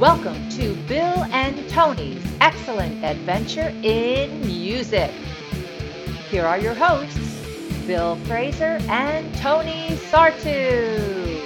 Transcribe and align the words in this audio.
Welcome 0.00 0.48
to 0.50 0.74
Bill 0.88 1.24
and 1.30 1.68
Tony's 1.68 2.22
Excellent 2.40 3.04
Adventure 3.04 3.72
in 3.82 4.40
Music. 4.40 5.10
Here 6.30 6.44
are 6.44 6.58
your 6.58 6.74
hosts, 6.74 7.86
Bill 7.86 8.16
Fraser 8.26 8.78
and 8.88 9.32
Tony 9.36 9.90
Sartu. 10.10 11.42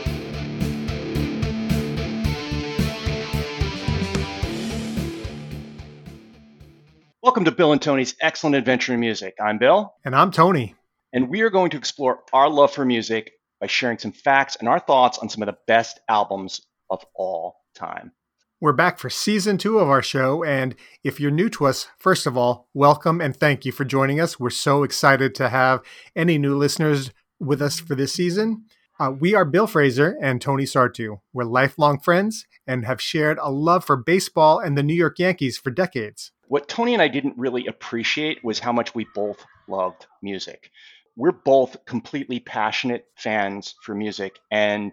Welcome 7.23 7.45
to 7.45 7.53
Bill 7.53 7.73
and 7.73 7.83
Tony's 7.83 8.15
Excellent 8.21 8.57
Adventure 8.57 8.95
in 8.95 9.01
Music. 9.01 9.35
I'm 9.41 9.59
Bill, 9.59 9.95
And 10.05 10.15
I'm 10.15 10.31
Tony. 10.31 10.75
and 11.13 11.29
we 11.29 11.43
are 11.43 11.51
going 11.51 11.71
to 11.71 11.77
explore 11.77 12.21
our 12.33 12.49
love 12.49 12.73
for 12.73 12.85
music 12.85 13.33
by 13.61 13.67
sharing 13.67 13.99
some 13.99 14.13
facts 14.13 14.57
and 14.57 14.69
our 14.69 14.79
thoughts 14.79 15.19
on 15.19 15.29
some 15.29 15.43
of 15.43 15.47
the 15.47 15.59
best 15.67 15.99
albums 16.09 16.61
of 16.91 17.05
all 17.15 17.57
time. 17.75 18.13
We're 18.61 18.73
back 18.73 18.99
for 18.99 19.09
season 19.09 19.57
two 19.57 19.79
of 19.79 19.89
our 19.89 20.03
show. 20.03 20.43
And 20.43 20.75
if 21.05 21.21
you're 21.21 21.31
new 21.31 21.49
to 21.51 21.67
us, 21.67 21.87
first 21.97 22.27
of 22.27 22.37
all, 22.37 22.67
welcome 22.75 23.21
and 23.21 23.37
thank 23.37 23.65
you 23.65 23.71
for 23.71 23.85
joining 23.85 24.19
us. 24.19 24.41
We're 24.41 24.51
so 24.51 24.83
excited 24.83 25.33
to 25.37 25.49
have 25.49 25.81
any 26.17 26.39
new 26.39 26.57
listeners 26.57 27.13
with 27.39 27.63
us 27.63 27.79
for 27.79 27.95
this 27.95 28.13
season. 28.13 28.65
Uh, 28.99 29.13
we 29.13 29.33
are 29.33 29.45
Bill 29.45 29.69
Fraser 29.69 30.19
and 30.21 30.43
Tony 30.43 30.65
Sartu. 30.65 31.21
We're 31.33 31.45
lifelong 31.45 32.01
friends 32.01 32.47
and 32.67 32.85
have 32.85 33.01
shared 33.01 33.39
a 33.41 33.49
love 33.49 33.85
for 33.85 33.97
baseball 33.97 34.59
and 34.59 34.77
the 34.77 34.83
New 34.83 34.95
York 34.95 35.21
Yankees 35.21 35.57
for 35.57 35.71
decades. 35.71 36.33
What 36.49 36.67
Tony 36.67 36.95
and 36.95 37.03
I 37.03 37.07
didn't 37.07 37.39
really 37.39 37.65
appreciate 37.69 38.43
was 38.43 38.59
how 38.59 38.73
much 38.73 38.93
we 38.93 39.07
both 39.15 39.47
loved 39.69 40.07
music. 40.21 40.73
We're 41.15 41.31
both 41.31 41.85
completely 41.85 42.41
passionate 42.41 43.07
fans 43.15 43.77
for 43.85 43.95
music. 43.95 44.41
And 44.51 44.91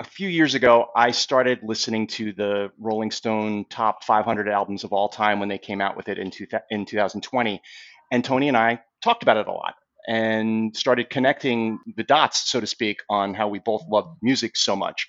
a 0.00 0.04
few 0.04 0.28
years 0.28 0.54
ago, 0.54 0.86
I 0.94 1.12
started 1.12 1.60
listening 1.62 2.06
to 2.08 2.32
the 2.32 2.72
Rolling 2.78 3.10
Stone 3.10 3.66
top 3.70 4.04
500 4.04 4.48
albums 4.48 4.84
of 4.84 4.92
all 4.92 5.08
time 5.08 5.40
when 5.40 5.48
they 5.48 5.58
came 5.58 5.80
out 5.80 5.96
with 5.96 6.08
it 6.08 6.18
in, 6.18 6.30
two, 6.30 6.46
in 6.70 6.84
2020. 6.84 7.62
And 8.10 8.24
Tony 8.24 8.48
and 8.48 8.56
I 8.56 8.80
talked 9.02 9.22
about 9.22 9.36
it 9.36 9.46
a 9.46 9.52
lot 9.52 9.74
and 10.06 10.76
started 10.76 11.10
connecting 11.10 11.78
the 11.96 12.02
dots, 12.02 12.50
so 12.50 12.60
to 12.60 12.66
speak, 12.66 12.98
on 13.08 13.34
how 13.34 13.48
we 13.48 13.58
both 13.58 13.82
loved 13.88 14.18
music 14.22 14.56
so 14.56 14.76
much. 14.76 15.06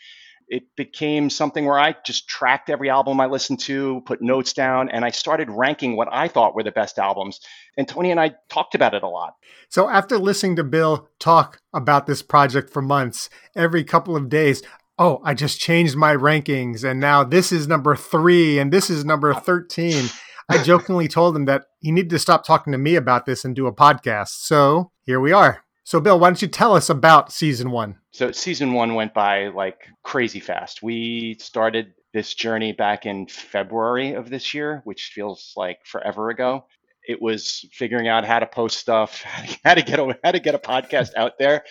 It 0.47 0.63
became 0.75 1.29
something 1.29 1.65
where 1.65 1.79
I 1.79 1.95
just 2.05 2.27
tracked 2.27 2.69
every 2.69 2.89
album 2.89 3.19
I 3.19 3.25
listened 3.25 3.59
to, 3.61 4.01
put 4.05 4.21
notes 4.21 4.53
down, 4.53 4.89
and 4.89 5.03
I 5.03 5.09
started 5.09 5.49
ranking 5.49 5.95
what 5.95 6.07
I 6.11 6.27
thought 6.27 6.55
were 6.55 6.63
the 6.63 6.71
best 6.71 6.99
albums. 6.99 7.39
And 7.77 7.87
Tony 7.87 8.11
and 8.11 8.19
I 8.19 8.35
talked 8.49 8.75
about 8.75 8.93
it 8.93 9.03
a 9.03 9.07
lot. 9.07 9.35
So 9.69 9.89
after 9.89 10.17
listening 10.17 10.55
to 10.57 10.63
Bill 10.63 11.09
talk 11.19 11.59
about 11.73 12.05
this 12.05 12.21
project 12.21 12.71
for 12.71 12.81
months, 12.81 13.29
every 13.55 13.83
couple 13.83 14.15
of 14.15 14.29
days, 14.29 14.61
oh, 14.97 15.21
I 15.23 15.33
just 15.33 15.59
changed 15.59 15.95
my 15.95 16.15
rankings 16.15 16.89
and 16.89 16.99
now 16.99 17.23
this 17.23 17.51
is 17.51 17.67
number 17.67 17.95
three 17.95 18.59
and 18.59 18.71
this 18.71 18.89
is 18.89 19.03
number 19.03 19.33
13. 19.33 20.09
I 20.49 20.57
jokingly 20.63 21.07
told 21.07 21.35
him 21.35 21.45
that 21.45 21.65
he 21.79 21.91
needed 21.91 22.11
to 22.11 22.19
stop 22.19 22.45
talking 22.45 22.71
to 22.71 22.77
me 22.77 22.95
about 22.95 23.25
this 23.25 23.43
and 23.43 23.55
do 23.55 23.67
a 23.67 23.73
podcast. 23.73 24.29
So 24.29 24.91
here 25.03 25.19
we 25.19 25.31
are. 25.31 25.64
So, 25.85 25.99
Bill, 25.99 26.19
why 26.19 26.29
don't 26.29 26.41
you 26.41 26.47
tell 26.47 26.75
us 26.75 26.89
about 26.89 27.31
season 27.31 27.69
one? 27.69 27.99
So, 28.09 28.31
season 28.31 28.73
one 28.73 28.95
went 28.95 29.13
by 29.13 29.49
like 29.49 29.87
crazy 30.01 30.39
fast. 30.39 30.81
We 30.81 31.37
started 31.39 31.93
this 32.11 32.33
journey 32.33 32.71
back 32.71 33.05
in 33.05 33.27
February 33.27 34.13
of 34.13 34.31
this 34.31 34.55
year, 34.55 34.81
which 34.85 35.11
feels 35.13 35.53
like 35.55 35.85
forever 35.85 36.31
ago. 36.31 36.65
It 37.07 37.21
was 37.21 37.67
figuring 37.71 38.07
out 38.07 38.25
how 38.25 38.39
to 38.39 38.47
post 38.47 38.79
stuff, 38.79 39.21
how 39.63 39.75
to 39.75 39.83
get 39.83 39.99
a, 39.99 40.17
how 40.23 40.31
to 40.31 40.39
get 40.39 40.55
a 40.55 40.59
podcast 40.59 41.11
out 41.15 41.37
there. 41.37 41.63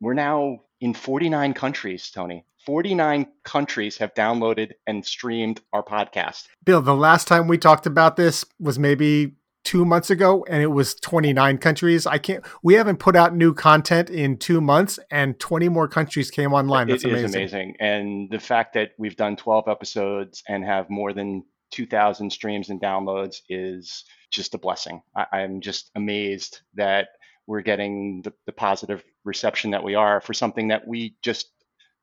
We're 0.00 0.14
now 0.14 0.60
in 0.80 0.94
49 0.94 1.52
countries, 1.54 2.08
Tony. 2.08 2.44
49 2.66 3.26
countries 3.42 3.98
have 3.98 4.14
downloaded 4.14 4.74
and 4.86 5.04
streamed 5.04 5.60
our 5.72 5.82
podcast. 5.82 6.46
Bill, 6.64 6.82
the 6.82 6.94
last 6.94 7.26
time 7.26 7.48
we 7.48 7.58
talked 7.58 7.86
about 7.86 8.14
this 8.14 8.44
was 8.60 8.78
maybe 8.78 9.32
two 9.64 9.84
months 9.84 10.10
ago 10.10 10.44
and 10.48 10.62
it 10.62 10.68
was 10.68 10.94
29 10.94 11.58
countries. 11.58 12.06
I 12.06 12.18
can't, 12.18 12.44
we 12.62 12.74
haven't 12.74 12.98
put 12.98 13.16
out 13.16 13.34
new 13.34 13.52
content 13.52 14.10
in 14.10 14.36
two 14.36 14.60
months 14.60 14.98
and 15.10 15.38
20 15.38 15.68
more 15.68 15.88
countries 15.88 16.30
came 16.30 16.52
online. 16.52 16.88
That's 16.88 17.04
It 17.04 17.12
is 17.12 17.20
amazing. 17.20 17.40
amazing. 17.40 17.76
And 17.80 18.30
the 18.30 18.40
fact 18.40 18.74
that 18.74 18.92
we've 18.98 19.16
done 19.16 19.36
12 19.36 19.68
episodes 19.68 20.42
and 20.48 20.64
have 20.64 20.88
more 20.88 21.12
than 21.12 21.44
2,000 21.72 22.30
streams 22.30 22.70
and 22.70 22.80
downloads 22.80 23.42
is 23.48 24.04
just 24.30 24.54
a 24.54 24.58
blessing. 24.58 25.02
I, 25.16 25.26
I'm 25.32 25.60
just 25.60 25.90
amazed 25.94 26.60
that 26.74 27.08
we're 27.46 27.62
getting 27.62 28.22
the, 28.22 28.32
the 28.46 28.52
positive 28.52 29.04
reception 29.24 29.72
that 29.72 29.84
we 29.84 29.94
are 29.94 30.20
for 30.20 30.34
something 30.34 30.68
that 30.68 30.86
we 30.86 31.16
just 31.22 31.50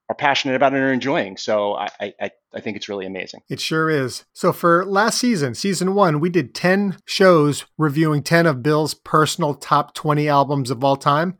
are 0.09 0.15
passionate 0.15 0.55
about 0.55 0.73
and 0.73 0.81
are 0.81 0.93
enjoying. 0.93 1.37
So 1.37 1.75
I, 1.75 1.89
I, 1.99 2.31
I 2.53 2.61
think 2.61 2.77
it's 2.77 2.87
really 2.87 3.05
amazing. 3.05 3.41
It 3.49 3.59
sure 3.59 3.89
is. 3.89 4.25
So 4.33 4.53
for 4.53 4.85
last 4.85 5.19
season, 5.19 5.53
season 5.53 5.95
one, 5.95 6.19
we 6.19 6.29
did 6.29 6.55
10 6.55 6.97
shows 7.05 7.65
reviewing 7.77 8.23
10 8.23 8.45
of 8.45 8.63
Bill's 8.63 8.93
personal 8.93 9.53
top 9.53 9.93
20 9.93 10.29
albums 10.29 10.71
of 10.71 10.83
all 10.83 10.95
time. 10.95 11.37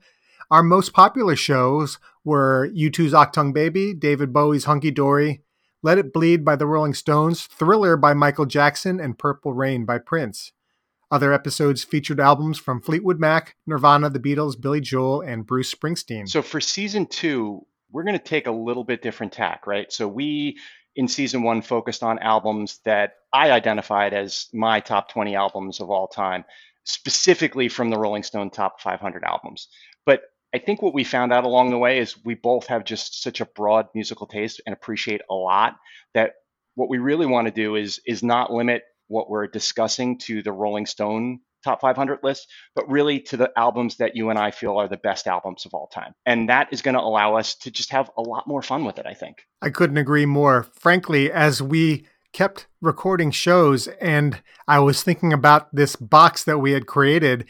Our 0.51 0.63
most 0.63 0.94
popular 0.94 1.35
shows 1.35 1.97
were 2.23 2.69
U2's 2.75 3.13
Achtung 3.13 3.53
Baby, 3.53 3.94
David 3.94 4.33
Bowie's 4.33 4.66
Hunky 4.66 4.91
Dory, 4.91 5.44
Let 5.81 5.97
It 5.97 6.13
Bleed 6.13 6.44
by 6.44 6.56
the 6.57 6.67
Rolling 6.67 6.94
Stones, 6.94 7.45
Thriller 7.45 7.95
by 7.95 8.13
Michael 8.13 8.45
Jackson, 8.45 9.00
and 9.00 9.17
Purple 9.17 9.53
Rain 9.53 9.85
by 9.85 9.97
Prince. 9.97 10.51
Other 11.09 11.31
episodes 11.31 11.85
featured 11.85 12.19
albums 12.19 12.57
from 12.57 12.81
Fleetwood 12.81 13.17
Mac, 13.17 13.56
Nirvana, 13.66 14.09
the 14.09 14.19
Beatles, 14.19 14.59
Billy 14.59 14.81
Joel, 14.81 15.22
and 15.22 15.45
Bruce 15.45 15.73
Springsteen. 15.73 16.27
So 16.27 16.41
for 16.41 16.59
season 16.59 17.06
two, 17.06 17.66
we're 17.92 18.03
going 18.03 18.18
to 18.18 18.24
take 18.24 18.48
a 18.48 18.52
little 18.52 18.84
bit 18.84 19.02
different 19.02 19.34
tack, 19.34 19.68
right? 19.68 19.92
So 19.92 20.08
we 20.08 20.58
in 20.96 21.08
season 21.08 21.44
one 21.44 21.62
focused 21.62 22.03
on 22.03 22.20
albums 22.20 22.80
that 22.84 23.14
I 23.31 23.52
identified 23.52 24.14
as 24.14 24.48
my 24.53 24.80
top 24.80 25.12
20 25.12 25.36
albums 25.36 25.80
of 25.80 25.90
all 25.92 26.08
time, 26.08 26.44
specifically 26.86 27.70
from 27.70 27.90
the 27.90 28.00
Rolling 28.00 28.24
Stone 28.24 28.50
top 28.50 28.81
500 28.81 29.24
albums. 29.24 29.68
But 30.06 30.24
I 30.53 30.59
think 30.59 30.81
what 30.81 30.94
we 30.94 31.03
found 31.03 31.31
out 31.31 31.44
along 31.44 31.70
the 31.70 31.78
way 31.78 32.00
is 32.00 32.18
we 32.25 32.34
both 32.34 32.68
have 32.68 32.84
just 32.84 33.22
such 33.22 33.42
a 33.42 33.46
broad 33.46 33.88
musical 33.94 34.25
taste 34.25 34.62
and 34.66 34.74
appreciate 34.74 35.22
a 35.30 35.36
lot 35.36 35.75
that 36.14 36.34
what 36.75 36.90
we 36.90 36.98
really 36.98 37.25
want 37.25 37.46
to 37.48 37.54
do 37.54 37.75
is 37.75 38.00
is 38.06 38.24
not 38.24 38.52
limit 38.52 38.84
what 39.08 39.30
we're 39.30 39.48
discussing 39.48 40.18
to 40.19 40.42
the 40.42 40.52
Rolling 40.52 40.86
Stone 40.86 41.40
top 41.67 41.81
500 41.81 42.19
list, 42.23 42.47
but 42.75 42.89
really 42.89 43.19
to 43.22 43.38
the 43.38 43.51
albums 43.57 43.97
that 43.97 44.16
you 44.16 44.29
and 44.29 44.39
I 44.39 44.51
feel 44.51 44.78
are 44.78 44.88
the 44.88 44.97
best 44.97 45.28
albums 45.28 45.66
of 45.66 45.73
all 45.73 45.88
time. 45.88 46.13
And 46.25 46.50
that 46.50 46.69
is 46.72 46.81
going 46.81 46.95
to 46.95 47.01
allow 47.01 47.35
us 47.35 47.55
to 47.55 47.72
just 47.72 47.91
have 47.91 48.09
a 48.17 48.22
lot 48.22 48.47
more 48.47 48.61
fun 48.61 48.85
with 48.85 48.97
it, 48.97 49.05
I 49.05 49.13
think. 49.13 49.45
I 49.61 49.69
couldn't 49.69 49.97
agree 49.97 50.25
more. 50.25 50.63
Frankly, 50.73 51.31
as 51.31 51.61
we 51.61 52.06
kept 52.33 52.67
recording 52.81 53.31
shows 53.31 53.88
and 54.00 54.41
I 54.67 54.79
was 54.79 55.03
thinking 55.03 55.33
about 55.33 55.73
this 55.73 55.95
box 55.95 56.44
that 56.45 56.59
we 56.59 56.72
had 56.72 56.88
created, 56.88 57.45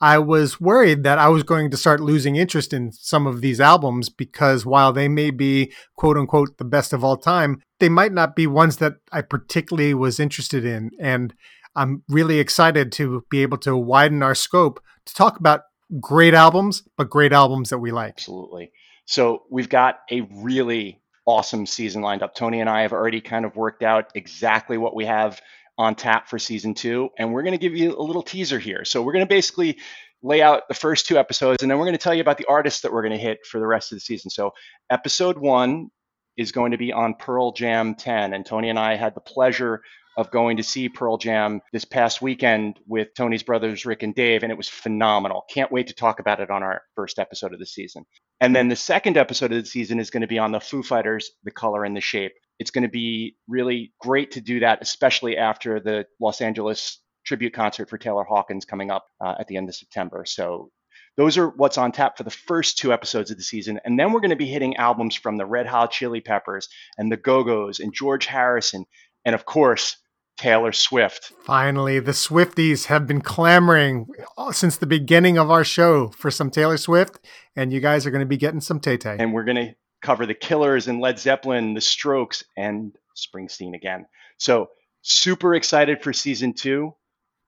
I 0.00 0.18
was 0.18 0.60
worried 0.60 1.04
that 1.04 1.18
I 1.18 1.28
was 1.28 1.42
going 1.42 1.70
to 1.70 1.76
start 1.76 2.00
losing 2.00 2.36
interest 2.36 2.72
in 2.72 2.92
some 2.92 3.26
of 3.26 3.40
these 3.40 3.60
albums 3.60 4.10
because 4.10 4.66
while 4.66 4.92
they 4.92 5.08
may 5.08 5.30
be 5.30 5.72
quote 5.96 6.18
unquote 6.18 6.58
the 6.58 6.64
best 6.64 6.92
of 6.92 7.02
all 7.02 7.16
time, 7.16 7.62
they 7.80 7.88
might 7.88 8.12
not 8.12 8.36
be 8.36 8.46
ones 8.46 8.76
that 8.76 8.94
I 9.10 9.22
particularly 9.22 9.94
was 9.94 10.20
interested 10.20 10.66
in. 10.66 10.90
And 11.00 11.34
I'm 11.76 12.02
really 12.08 12.38
excited 12.40 12.90
to 12.92 13.24
be 13.30 13.42
able 13.42 13.58
to 13.58 13.76
widen 13.76 14.22
our 14.22 14.34
scope 14.34 14.80
to 15.04 15.14
talk 15.14 15.38
about 15.38 15.62
great 16.00 16.34
albums, 16.34 16.82
but 16.96 17.10
great 17.10 17.32
albums 17.32 17.70
that 17.70 17.78
we 17.78 17.92
like. 17.92 18.14
Absolutely. 18.14 18.72
So 19.04 19.42
we've 19.50 19.68
got 19.68 20.00
a 20.10 20.22
really 20.22 21.00
awesome 21.26 21.66
season 21.66 22.02
lined 22.02 22.22
up. 22.22 22.34
Tony 22.34 22.60
and 22.60 22.70
I 22.70 22.82
have 22.82 22.92
already 22.92 23.20
kind 23.20 23.44
of 23.44 23.54
worked 23.54 23.82
out 23.82 24.10
exactly 24.14 24.78
what 24.78 24.96
we 24.96 25.04
have 25.04 25.40
on 25.78 25.94
tap 25.94 26.28
for 26.28 26.38
season 26.38 26.74
two. 26.74 27.10
And 27.18 27.32
we're 27.32 27.42
going 27.42 27.52
to 27.52 27.58
give 27.58 27.76
you 27.76 27.96
a 27.96 28.02
little 28.02 28.22
teaser 28.22 28.58
here. 28.58 28.84
So 28.84 29.02
we're 29.02 29.12
going 29.12 29.24
to 29.24 29.28
basically 29.28 29.78
lay 30.22 30.42
out 30.42 30.66
the 30.68 30.74
first 30.74 31.06
two 31.06 31.18
episodes, 31.18 31.62
and 31.62 31.70
then 31.70 31.78
we're 31.78 31.84
going 31.84 31.96
to 31.96 32.02
tell 32.02 32.14
you 32.14 32.22
about 32.22 32.38
the 32.38 32.46
artists 32.48 32.80
that 32.80 32.92
we're 32.92 33.02
going 33.02 33.12
to 33.12 33.18
hit 33.18 33.46
for 33.46 33.60
the 33.60 33.66
rest 33.66 33.92
of 33.92 33.96
the 33.96 34.00
season. 34.00 34.30
So 34.30 34.52
episode 34.90 35.38
one 35.38 35.90
is 36.36 36.52
going 36.52 36.72
to 36.72 36.78
be 36.78 36.92
on 36.92 37.14
Pearl 37.14 37.52
Jam 37.52 37.94
10. 37.94 38.32
And 38.32 38.44
Tony 38.44 38.68
and 38.68 38.78
I 38.78 38.96
had 38.96 39.14
the 39.14 39.20
pleasure 39.20 39.82
of 40.16 40.30
going 40.30 40.56
to 40.56 40.62
see 40.62 40.88
Pearl 40.88 41.18
Jam 41.18 41.60
this 41.72 41.84
past 41.84 42.22
weekend 42.22 42.78
with 42.86 43.08
Tony's 43.14 43.42
brothers, 43.42 43.84
Rick 43.84 44.02
and 44.02 44.14
Dave, 44.14 44.42
and 44.42 44.50
it 44.50 44.56
was 44.56 44.68
phenomenal. 44.68 45.44
Can't 45.50 45.70
wait 45.70 45.88
to 45.88 45.94
talk 45.94 46.20
about 46.20 46.40
it 46.40 46.50
on 46.50 46.62
our 46.62 46.82
first 46.94 47.18
episode 47.18 47.52
of 47.52 47.58
the 47.58 47.66
season. 47.66 48.04
And 48.40 48.56
then 48.56 48.68
the 48.68 48.76
second 48.76 49.16
episode 49.16 49.52
of 49.52 49.62
the 49.62 49.68
season 49.68 50.00
is 50.00 50.10
going 50.10 50.22
to 50.22 50.26
be 50.26 50.38
on 50.38 50.52
the 50.52 50.60
Foo 50.60 50.82
Fighters, 50.82 51.30
The 51.44 51.50
Color 51.50 51.84
and 51.84 51.94
the 51.94 52.00
Shape. 52.00 52.32
It's 52.58 52.70
going 52.70 52.84
to 52.84 52.90
be 52.90 53.36
really 53.46 53.92
great 54.00 54.32
to 54.32 54.40
do 54.40 54.60
that, 54.60 54.78
especially 54.80 55.36
after 55.36 55.80
the 55.80 56.06
Los 56.18 56.40
Angeles 56.40 57.00
tribute 57.26 57.52
concert 57.52 57.90
for 57.90 57.98
Taylor 57.98 58.24
Hawkins 58.24 58.64
coming 58.64 58.90
up 58.90 59.06
uh, 59.20 59.34
at 59.38 59.48
the 59.48 59.56
end 59.56 59.68
of 59.68 59.74
September. 59.74 60.24
So 60.26 60.70
those 61.16 61.38
are 61.38 61.48
what's 61.48 61.78
on 61.78 61.92
tap 61.92 62.16
for 62.16 62.22
the 62.22 62.30
first 62.30 62.78
two 62.78 62.92
episodes 62.92 63.30
of 63.30 63.36
the 63.36 63.42
season. 63.42 63.80
And 63.84 63.98
then 63.98 64.12
we're 64.12 64.20
going 64.20 64.30
to 64.30 64.36
be 64.36 64.46
hitting 64.46 64.76
albums 64.76 65.14
from 65.14 65.36
the 65.36 65.46
Red 65.46 65.66
Hot 65.66 65.90
Chili 65.90 66.20
Peppers 66.20 66.68
and 66.98 67.10
the 67.10 67.16
Go 67.16 67.42
Go's 67.42 67.80
and 67.80 67.92
George 67.92 68.26
Harrison. 68.26 68.84
And 69.24 69.34
of 69.34 69.44
course, 69.44 69.96
Taylor 70.36 70.72
Swift. 70.72 71.32
Finally, 71.44 71.98
the 72.00 72.12
Swifties 72.12 72.86
have 72.86 73.06
been 73.06 73.22
clamoring 73.22 74.06
since 74.52 74.76
the 74.76 74.86
beginning 74.86 75.38
of 75.38 75.50
our 75.50 75.64
show 75.64 76.08
for 76.08 76.30
some 76.30 76.50
Taylor 76.50 76.76
Swift, 76.76 77.18
and 77.56 77.72
you 77.72 77.80
guys 77.80 78.06
are 78.06 78.10
going 78.10 78.20
to 78.20 78.26
be 78.26 78.36
getting 78.36 78.60
some 78.60 78.78
Tay 78.78 78.98
Tay. 78.98 79.16
And 79.18 79.32
we're 79.32 79.44
going 79.44 79.56
to 79.56 79.74
cover 80.02 80.26
the 80.26 80.34
Killers 80.34 80.88
and 80.88 81.00
Led 81.00 81.18
Zeppelin, 81.18 81.72
the 81.72 81.80
Strokes, 81.80 82.44
and 82.56 82.94
Springsteen 83.16 83.74
again. 83.74 84.06
So, 84.36 84.68
super 85.00 85.54
excited 85.54 86.02
for 86.02 86.12
season 86.12 86.52
two. 86.52 86.94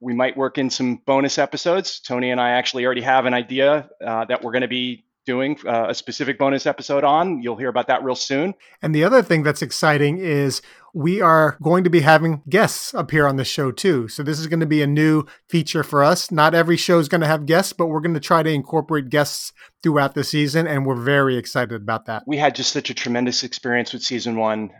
We 0.00 0.14
might 0.14 0.36
work 0.36 0.58
in 0.58 0.70
some 0.70 0.96
bonus 1.06 1.38
episodes. 1.38 2.00
Tony 2.00 2.30
and 2.30 2.40
I 2.40 2.50
actually 2.50 2.84
already 2.84 3.02
have 3.02 3.26
an 3.26 3.34
idea 3.34 3.90
uh, 4.04 4.24
that 4.26 4.42
we're 4.42 4.52
going 4.52 4.62
to 4.62 4.68
be 4.68 5.04
doing 5.28 5.58
uh, 5.66 5.88
a 5.90 5.94
specific 5.94 6.38
bonus 6.38 6.64
episode 6.64 7.04
on. 7.04 7.42
You'll 7.42 7.56
hear 7.56 7.68
about 7.68 7.88
that 7.88 8.02
real 8.02 8.14
soon. 8.14 8.54
And 8.80 8.94
the 8.94 9.04
other 9.04 9.22
thing 9.22 9.42
that's 9.42 9.60
exciting 9.60 10.16
is 10.16 10.62
we 10.94 11.20
are 11.20 11.58
going 11.62 11.84
to 11.84 11.90
be 11.90 12.00
having 12.00 12.42
guests 12.48 12.94
appear 12.94 13.26
on 13.26 13.36
the 13.36 13.44
show 13.44 13.70
too. 13.70 14.08
So 14.08 14.22
this 14.22 14.38
is 14.38 14.46
going 14.46 14.60
to 14.60 14.66
be 14.66 14.80
a 14.80 14.86
new 14.86 15.24
feature 15.46 15.82
for 15.82 16.02
us. 16.02 16.30
Not 16.30 16.54
every 16.54 16.78
show 16.78 16.98
is 16.98 17.10
going 17.10 17.20
to 17.20 17.26
have 17.26 17.44
guests, 17.44 17.74
but 17.74 17.88
we're 17.88 18.00
going 18.00 18.14
to 18.14 18.20
try 18.20 18.42
to 18.42 18.50
incorporate 18.50 19.10
guests 19.10 19.52
throughout 19.82 20.14
the 20.14 20.24
season. 20.24 20.66
And 20.66 20.86
we're 20.86 20.96
very 20.96 21.36
excited 21.36 21.82
about 21.82 22.06
that. 22.06 22.22
We 22.26 22.38
had 22.38 22.54
just 22.54 22.72
such 22.72 22.88
a 22.88 22.94
tremendous 22.94 23.44
experience 23.44 23.92
with 23.92 24.02
season 24.02 24.36
one. 24.36 24.70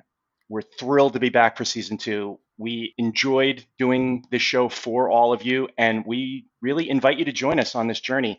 We're 0.48 0.62
thrilled 0.62 1.12
to 1.12 1.20
be 1.20 1.28
back 1.28 1.58
for 1.58 1.66
season 1.66 1.98
two. 1.98 2.38
We 2.58 2.94
enjoyed 2.98 3.64
doing 3.78 4.26
this 4.30 4.42
show 4.42 4.68
for 4.68 5.08
all 5.08 5.32
of 5.32 5.42
you, 5.42 5.68
and 5.78 6.04
we 6.04 6.46
really 6.60 6.90
invite 6.90 7.18
you 7.18 7.24
to 7.24 7.32
join 7.32 7.58
us 7.58 7.74
on 7.74 7.86
this 7.88 8.00
journey 8.00 8.38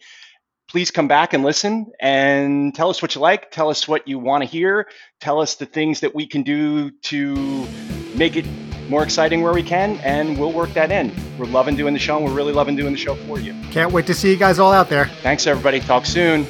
please 0.69 0.91
come 0.91 1.07
back 1.07 1.33
and 1.33 1.43
listen 1.43 1.91
and 1.99 2.73
tell 2.75 2.89
us 2.89 3.01
what 3.01 3.15
you 3.15 3.21
like. 3.21 3.51
Tell 3.51 3.69
us 3.69 3.87
what 3.87 4.07
you 4.07 4.19
want 4.19 4.43
to 4.43 4.49
hear. 4.49 4.87
Tell 5.19 5.41
us 5.41 5.55
the 5.55 5.65
things 5.65 6.01
that 6.01 6.13
we 6.13 6.27
can 6.27 6.43
do 6.43 6.91
to 6.91 7.67
make 8.15 8.35
it 8.35 8.45
more 8.87 9.03
exciting 9.03 9.41
where 9.41 9.53
we 9.53 9.63
can, 9.63 9.97
and 9.97 10.37
we'll 10.39 10.53
work 10.53 10.73
that 10.73 10.91
in. 10.91 11.13
We're 11.37 11.45
loving 11.45 11.75
doing 11.75 11.93
the 11.93 11.99
show, 11.99 12.17
and 12.17 12.25
we're 12.25 12.33
really 12.33 12.53
loving 12.53 12.75
doing 12.75 12.91
the 12.91 12.97
show 12.97 13.15
for 13.15 13.39
you. 13.39 13.53
Can't 13.71 13.91
wait 13.91 14.07
to 14.07 14.13
see 14.13 14.31
you 14.31 14.37
guys 14.37 14.59
all 14.59 14.71
out 14.71 14.89
there. 14.89 15.05
Thanks, 15.21 15.45
everybody. 15.47 15.79
Talk 15.79 16.05
soon. 16.05 16.45